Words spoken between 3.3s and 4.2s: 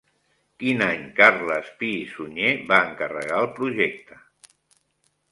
el projecte?